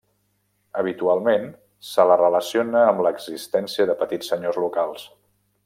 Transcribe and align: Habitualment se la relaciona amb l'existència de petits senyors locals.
Habitualment 0.79 1.45
se 1.89 2.05
la 2.11 2.17
relaciona 2.23 2.81
amb 2.87 3.05
l'existència 3.09 3.87
de 3.91 3.97
petits 4.01 4.33
senyors 4.35 4.59
locals. 4.65 5.07